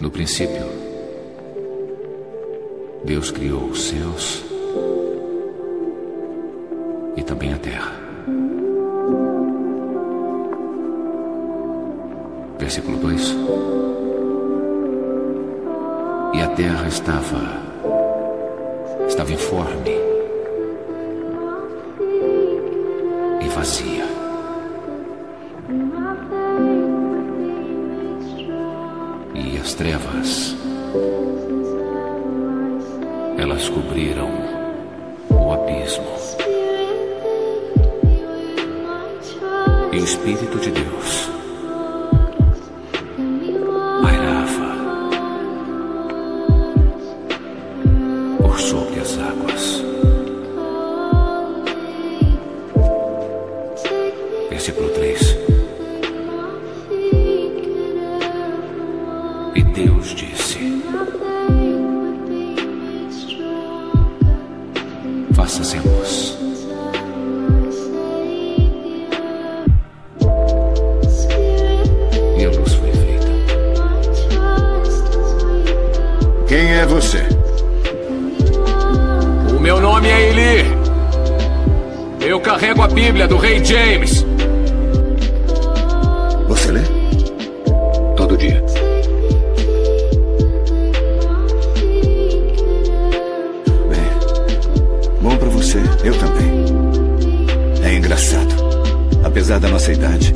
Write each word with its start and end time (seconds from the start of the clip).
No 0.00 0.10
princípio, 0.10 0.66
Deus 3.04 3.30
criou 3.30 3.64
os 3.64 3.82
céus 3.82 4.42
e 7.16 7.22
também 7.22 7.52
a 7.52 7.58
terra. 7.58 7.92
Versículo 12.58 12.96
2. 12.96 13.36
E 16.34 16.40
a 16.40 16.48
terra 16.56 16.88
estava 16.88 17.70
estava 19.06 19.32
informe 19.32 19.90
e 23.42 23.48
vazia. 23.48 24.09
As 29.70 29.76
trevas 29.76 30.56
elas 33.38 33.68
cobriram 33.68 34.28
o 35.30 35.52
abismo. 35.52 36.10
E 39.92 39.96
o 39.96 40.04
Espírito 40.04 40.58
de 40.58 40.72
Deus 40.72 41.30
pairava 44.02 44.76
por 48.42 48.58
sobre 48.58 48.98
as 48.98 49.18
águas. 49.20 49.84
Versículo 54.50 54.88
3. 54.90 55.59
Deus 59.82 60.14
disse: 60.14 60.58
Faça-se 65.32 65.78
a 65.78 65.80
luz. 65.80 66.38
E 72.38 72.44
a 72.44 72.50
luz 72.50 72.74
foi 72.74 72.92
feita. 72.92 73.32
Quem 76.46 76.72
é 76.72 76.84
você? 76.84 77.22
O 79.56 79.60
meu 79.60 79.80
nome 79.80 80.08
é 80.08 80.28
Eli. 80.28 80.66
Eu 82.20 82.38
carrego 82.38 82.82
a 82.82 82.88
Bíblia 82.88 83.26
do 83.26 83.38
Rei 83.38 83.64
James. 83.64 84.26
Você 86.48 86.70
lê? 86.70 86.82
Todo 88.14 88.36
dia. 88.36 88.62
Você. 95.70 95.78
Eu 96.02 96.18
também. 96.18 96.50
É 97.84 97.94
engraçado. 97.94 98.54
Apesar 99.22 99.60
da 99.60 99.68
nossa 99.68 99.92
idade, 99.92 100.32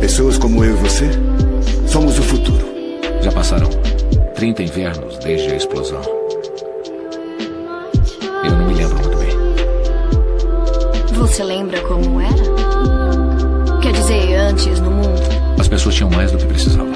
pessoas 0.00 0.38
como 0.38 0.64
eu 0.64 0.70
e 0.70 0.76
você 0.76 1.10
somos 1.86 2.16
o 2.18 2.22
futuro. 2.22 2.64
Já 3.20 3.32
passaram 3.32 3.68
30 4.34 4.62
invernos 4.62 5.18
desde 5.18 5.50
a 5.50 5.56
explosão. 5.56 6.00
Eu 8.44 8.52
não 8.52 8.66
me 8.68 8.74
lembro 8.74 8.96
muito 8.98 9.16
bem. 9.18 9.30
Você 11.14 11.42
lembra 11.42 11.80
como 11.82 12.20
era? 12.20 13.80
Quer 13.82 13.92
dizer, 13.92 14.34
antes 14.36 14.78
no 14.80 14.90
mundo? 14.90 15.20
As 15.58 15.66
pessoas 15.66 15.96
tinham 15.96 16.10
mais 16.10 16.30
do 16.30 16.38
que 16.38 16.46
precisavam. 16.46 16.92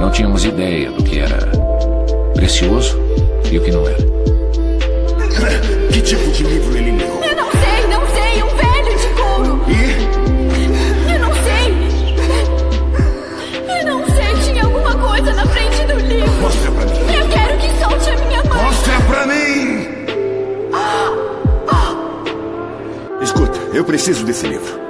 Não 0.00 0.10
tínhamos 0.10 0.44
ideia 0.44 0.90
do 0.90 1.04
que 1.04 1.20
era 1.20 1.38
precioso 2.34 2.98
e 3.50 3.58
o 3.58 3.62
que 3.62 3.70
não 3.70 3.86
era. 3.86 4.16
Que 5.92 6.00
tipo 6.02 6.30
de 6.30 6.42
livro 6.44 6.76
ele 6.76 6.92
leu? 6.92 7.20
Eu 7.22 7.36
não 7.36 7.50
sei, 7.50 7.86
não 7.88 8.06
sei, 8.14 8.42
um 8.42 8.48
velho 8.56 8.98
de 8.98 9.08
couro. 9.20 9.60
E 9.68 11.12
Eu 11.12 11.18
não 11.20 11.32
sei. 11.34 11.66
Eu 13.78 13.86
não 13.86 14.06
sei, 14.06 14.34
tinha 14.44 14.64
alguma 14.64 14.94
coisa 14.96 15.32
na 15.32 15.46
frente 15.46 15.84
do 15.86 15.94
livro. 16.00 16.32
mostra 16.40 16.70
pra 16.70 16.84
mim. 16.84 17.14
Eu 17.14 17.28
quero 17.28 17.58
que 17.58 17.68
solte 17.78 18.10
a 18.10 18.16
minha 18.26 18.42
mãe. 18.44 18.62
Mostra 18.64 19.00
pra 19.08 19.26
mim! 19.26 19.86
Escuta, 23.22 23.58
eu 23.72 23.84
preciso 23.84 24.24
desse 24.24 24.46
livro. 24.46 24.80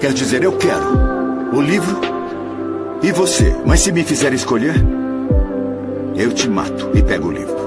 Quer 0.00 0.12
dizer, 0.12 0.42
eu 0.42 0.52
quero 0.56 0.86
o 1.52 1.60
livro 1.60 2.00
e 3.02 3.12
você. 3.12 3.54
Mas 3.66 3.80
se 3.80 3.92
me 3.92 4.02
fizer 4.04 4.32
escolher, 4.32 4.74
eu 6.16 6.32
te 6.32 6.48
mato 6.48 6.90
e 6.94 7.02
pego 7.02 7.28
o 7.28 7.32
livro. 7.32 7.57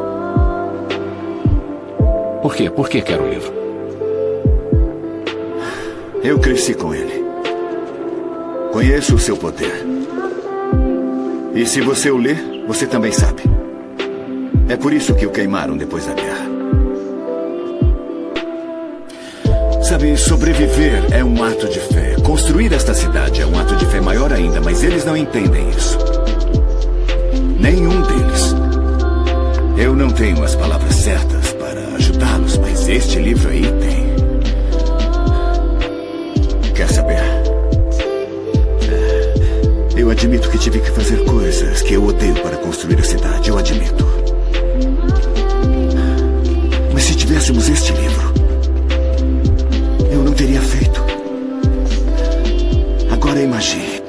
Por 2.42 2.56
quê? 2.56 2.72
Por 2.72 2.90
que 2.90 3.02
quero 3.02 3.24
o 3.24 3.30
livro? 3.30 3.54
Eu 6.24 6.40
cresci 6.40 6.74
com 6.74 6.94
ele. 6.94 7.24
Conheço 8.72 9.14
o 9.14 9.20
seu 9.20 9.38
poder. 9.38 9.86
E 11.54 11.66
se 11.68 11.82
você 11.82 12.10
o 12.10 12.18
lê, 12.18 12.34
você 12.68 12.88
também 12.88 13.12
sabe. 13.12 13.44
É 14.68 14.76
por 14.76 14.92
isso 14.92 15.14
que 15.14 15.28
o 15.28 15.30
queimaram 15.30 15.78
depois 15.78 16.08
da 16.08 16.14
guerra. 16.14 16.50
Sabe, 19.84 20.18
sobreviver 20.18 21.04
é 21.12 21.24
um 21.24 21.44
ato 21.44 21.68
de 21.68 21.80
fé. 21.80 22.16
Construir 22.24 22.74
esta 22.74 22.96
cidade 22.96 23.42
é 23.42 23.46
um 23.46 23.60
ato 23.60 23.76
de 23.76 23.86
fé 23.86 24.02
maior 24.02 24.34
ainda, 24.34 24.60
mas 24.62 24.84
eles 24.84 25.06
não 25.06 25.16
entendem 25.16 25.70
isso. 25.70 25.96
Nenhum 27.60 28.02
deles. 28.02 28.56
Eu 29.78 29.96
não 29.96 30.10
tenho 30.10 30.44
as 30.44 30.56
palavras 30.56 30.96
certas 30.96 31.41
ajudá-los, 32.22 32.58
mas 32.58 32.88
este 32.88 33.20
livro 33.20 33.50
aí 33.50 33.62
tem. 33.62 34.12
Quer 36.74 36.88
saber? 36.90 37.20
Eu 39.98 40.10
admito 40.10 40.50
que 40.50 40.58
tive 40.58 40.80
que 40.80 40.92
fazer 40.92 41.24
coisas 41.26 41.82
que 41.82 41.94
eu 41.96 42.04
odeio 42.06 42.36
para 42.36 42.58
construir 42.58 43.00
a 43.00 43.04
cidade. 43.04 43.50
Eu 43.50 43.58
admito. 43.58 44.06
Mas 46.94 47.04
se 47.04 47.16
tivéssemos 47.16 47.68
este 47.70 47.92
livro, 47.94 48.34
eu 50.12 50.24
não 50.24 50.34
teria 50.34 50.62
feito. 50.62 51.02
Agora 53.12 53.42
imagine. 53.42 54.02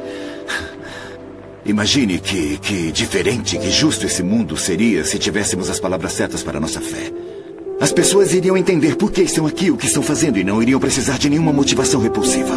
Imagine 1.65 2.19
que, 2.19 2.59
que 2.59 2.93
diferente, 2.93 3.57
que 3.57 3.71
justo 3.71 4.05
esse 4.05 4.23
mundo 4.23 4.57
seria 4.57 5.05
se 5.05 5.19
tivéssemos 5.19 5.71
as 5.71 5.79
palavras 5.79 6.13
certas 6.13 6.43
para 6.43 6.59
nossa 6.61 6.81
fé. 6.81 7.32
As 7.83 7.91
pessoas 7.91 8.33
iriam 8.33 8.57
entender 8.57 8.95
por 8.95 9.11
que 9.11 9.23
estão 9.23 9.45
aqui, 9.45 9.69
o 9.69 9.77
que 9.77 9.87
estão 9.87 10.05
fazendo, 10.05 10.39
e 10.39 10.45
não 10.45 10.63
iriam 10.63 10.79
precisar 10.79 11.19
de 11.19 11.29
nenhuma 11.29 11.53
motivação 11.53 12.01
repulsiva. 12.01 12.55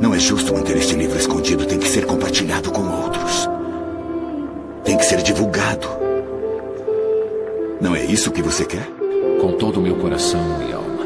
Não 0.00 0.14
é 0.14 0.18
justo 0.18 0.54
manter 0.54 0.78
este 0.78 0.94
livro 0.94 1.18
escondido, 1.18 1.66
tem 1.66 1.78
que 1.78 1.86
ser 1.86 2.06
compartilhado 2.06 2.70
com 2.72 2.80
outros. 2.80 3.50
Tem 4.82 4.96
que 4.96 5.04
ser 5.04 5.20
divulgado. 5.20 5.86
Não 7.82 7.94
é 7.94 8.02
isso 8.02 8.30
que 8.30 8.40
você 8.40 8.64
quer? 8.64 8.88
Com 9.38 9.52
todo 9.52 9.78
o 9.78 9.82
meu 9.82 9.96
coração 9.96 10.40
e 10.66 10.72
alma. 10.72 11.04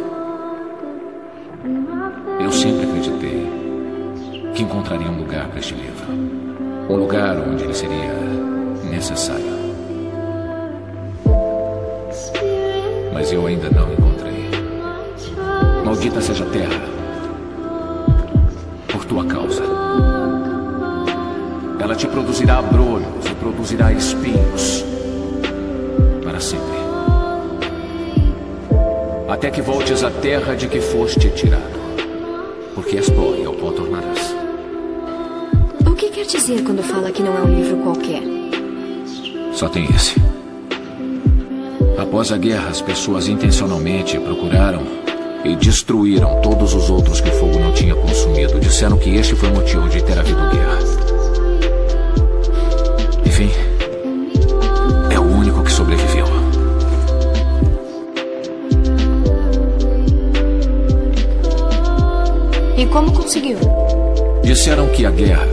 Eu 2.40 2.52
sempre 2.52 2.84
acreditei 2.84 3.48
que 4.54 4.62
encontraria 4.62 5.10
um 5.10 5.18
lugar 5.18 5.48
para 5.48 5.58
este 5.58 5.74
livro. 5.74 6.06
Um 6.88 6.94
lugar 6.98 7.36
onde 7.48 7.64
ele 7.64 7.74
seria 7.74 8.14
necessário. 8.88 9.61
Mas 13.12 13.32
eu 13.32 13.46
ainda 13.46 13.68
não 13.70 13.92
encontrei. 13.92 14.50
Maldita 15.84 16.20
seja 16.20 16.44
a 16.44 16.48
terra. 16.48 16.80
Por 18.88 19.04
tua 19.04 19.24
causa. 19.26 19.62
Ela 21.78 21.94
te 21.94 22.06
produzirá 22.06 22.58
abrolhos 22.58 23.26
e 23.30 23.34
produzirá 23.34 23.92
espinhos. 23.92 24.84
Para 26.24 26.40
sempre. 26.40 26.82
Até 29.28 29.50
que 29.50 29.60
voltes 29.60 30.02
à 30.02 30.10
terra 30.10 30.54
de 30.54 30.68
que 30.68 30.80
foste 30.80 31.30
tirado. 31.30 31.82
Porque 32.74 32.96
és 32.96 33.10
pó 33.10 33.34
e 33.34 33.44
ao 33.44 33.52
pó 33.52 33.72
tornarás. 33.72 34.34
O 35.86 35.94
que 35.94 36.08
quer 36.08 36.24
dizer 36.24 36.62
quando 36.62 36.82
fala 36.82 37.10
que 37.10 37.22
não 37.22 37.36
é 37.36 37.42
um 37.42 37.54
livro 37.54 37.76
qualquer? 37.78 38.22
Só 39.52 39.68
tem 39.68 39.84
esse. 39.84 40.31
Após 42.02 42.32
a 42.32 42.36
guerra, 42.36 42.68
as 42.68 42.80
pessoas 42.80 43.28
intencionalmente 43.28 44.18
procuraram 44.18 44.82
e 45.44 45.54
destruíram 45.54 46.40
todos 46.42 46.74
os 46.74 46.90
outros 46.90 47.20
que 47.20 47.28
o 47.28 47.32
fogo 47.32 47.60
não 47.60 47.72
tinha 47.72 47.94
consumido. 47.94 48.58
Disseram 48.58 48.98
que 48.98 49.14
este 49.14 49.36
foi 49.36 49.48
o 49.48 49.54
motivo 49.54 49.88
de 49.88 50.02
ter 50.02 50.18
havido 50.18 50.40
guerra. 50.50 50.78
Enfim, 53.24 53.48
é 55.12 55.18
o 55.18 55.22
único 55.22 55.62
que 55.62 55.70
sobreviveu. 55.70 56.26
E 62.76 62.84
como 62.86 63.12
conseguiu? 63.12 63.58
Disseram 64.42 64.88
que 64.88 65.06
a 65.06 65.10
guerra 65.12 65.46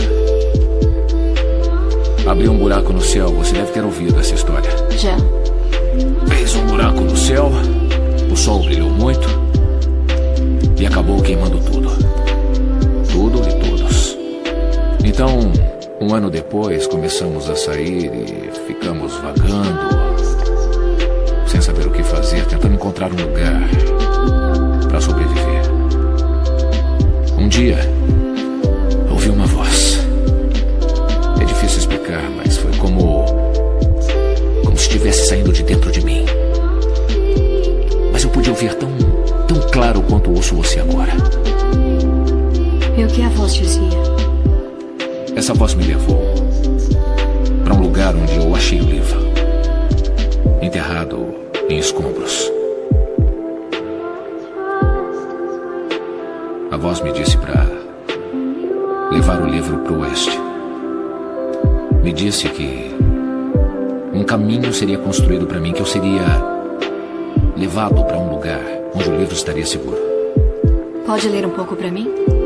abriu 2.28 2.52
um 2.52 2.58
buraco 2.58 2.92
no 2.92 3.02
céu. 3.02 3.30
Você 3.34 3.54
deve 3.54 3.72
ter 3.72 3.84
ouvido 3.84 4.20
essa 4.20 4.34
história. 4.34 4.72
Já. 4.98 5.16
Fez 6.28 6.56
um 6.56 6.66
buraco 6.68 7.02
no 7.02 7.18
céu, 7.18 7.52
o 8.32 8.36
sol 8.36 8.64
brilhou 8.64 8.90
muito 8.90 9.28
e 10.80 10.86
acabou 10.86 11.22
queimando 11.22 11.60
tudo. 11.60 11.90
Tudo 13.12 13.40
e 13.50 13.54
todos. 13.60 14.18
Então, 15.04 15.52
um 16.00 16.14
ano 16.14 16.30
depois, 16.30 16.88
começamos 16.88 17.50
a 17.50 17.56
sair 17.56 18.06
e 18.06 18.52
ficamos 18.68 19.14
vagando, 19.18 19.80
sem 21.46 21.60
saber 21.60 21.88
o 21.88 21.92
que 21.92 22.04
fazer, 22.04 22.46
tentando 22.46 22.76
encontrar 22.76 23.12
um 23.12 23.18
lugar 23.18 23.62
para 24.88 25.02
sobreviver. 25.02 25.64
Um 27.38 27.48
dia, 27.50 27.80
Essa 45.50 45.58
voz 45.58 45.74
me 45.74 45.84
levou 45.84 46.36
para 47.64 47.74
um 47.74 47.82
lugar 47.82 48.16
onde 48.16 48.36
eu 48.36 48.54
achei 48.54 48.80
o 48.80 48.84
livro, 48.84 49.20
enterrado 50.62 51.26
em 51.68 51.80
escombros. 51.80 52.52
A 56.70 56.78
voz 56.78 57.02
me 57.02 57.12
disse 57.14 57.36
para 57.36 57.66
levar 59.12 59.42
o 59.42 59.48
livro 59.48 59.80
para 59.80 59.94
o 59.94 60.02
oeste. 60.02 60.40
Me 62.04 62.14
disse 62.14 62.48
que 62.50 62.96
um 64.14 64.24
caminho 64.24 64.72
seria 64.72 65.00
construído 65.00 65.48
para 65.48 65.60
mim, 65.60 65.74
que 65.74 65.82
eu 65.82 65.88
seria 65.88 66.28
levado 67.58 68.06
para 68.06 68.20
um 68.20 68.36
lugar 68.36 68.62
onde 68.94 69.10
o 69.10 69.18
livro 69.18 69.34
estaria 69.34 69.66
seguro. 69.66 69.98
Pode 71.08 71.28
ler 71.28 71.44
um 71.44 71.50
pouco 71.50 71.76
para 71.76 71.90
mim? 71.90 72.39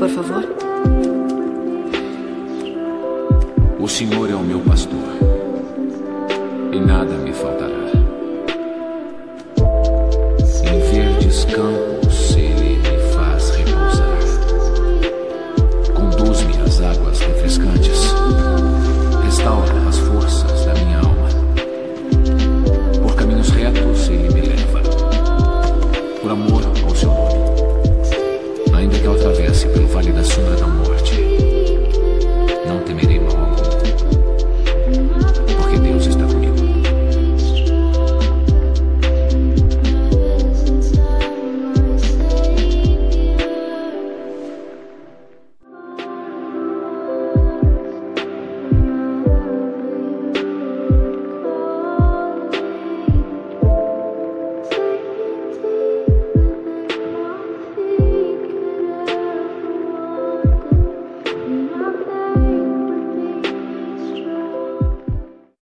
Por 0.00 0.08
favor. 0.08 0.42
O 3.78 3.86
Senhor 3.86 4.30
é 4.30 4.34
o 4.34 4.40
meu 4.40 4.58
pastor, 4.60 4.98
e 6.72 6.80
nada 6.80 7.12
me 7.16 7.30
faltará. 7.34 7.68
Em 10.64 10.80
verdes 10.90 11.44
campos 11.44 12.34
ele 12.34 12.78
me 12.78 12.98
faz 13.12 13.50
repousar. 13.50 14.18
Conduz-me 15.94 16.62
às 16.62 16.80
águas 16.80 17.20
refrescantes. 17.20 18.14
Restaura 19.22 19.86
as 19.86 19.98
forças 19.98 20.64
da 20.64 20.72
minha 20.76 21.00
alma. 21.00 21.28
Por 23.02 23.14
caminhos 23.16 23.50
retos 23.50 24.08
ele 24.08 24.32
me 24.32 24.40
leva. 24.48 24.80
Por 26.22 26.30
amor 26.30 26.59